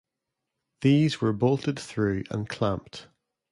[0.81, 3.07] These were bolted through and clamped.